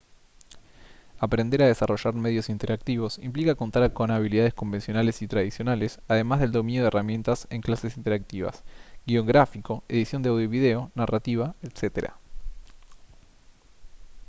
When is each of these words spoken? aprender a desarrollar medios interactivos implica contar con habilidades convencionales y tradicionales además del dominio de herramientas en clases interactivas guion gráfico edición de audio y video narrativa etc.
aprender 1.19 1.61
a 1.61 1.67
desarrollar 1.67 2.15
medios 2.15 2.49
interactivos 2.49 3.19
implica 3.19 3.53
contar 3.53 3.93
con 3.93 4.09
habilidades 4.09 4.51
convencionales 4.55 5.21
y 5.21 5.27
tradicionales 5.27 5.99
además 6.07 6.39
del 6.39 6.51
dominio 6.51 6.81
de 6.81 6.87
herramientas 6.87 7.45
en 7.51 7.61
clases 7.61 7.97
interactivas 7.97 8.63
guion 9.05 9.27
gráfico 9.27 9.83
edición 9.87 10.23
de 10.23 10.29
audio 10.29 10.45
y 10.45 10.47
video 10.47 10.91
narrativa 10.95 11.53
etc. 11.61 12.13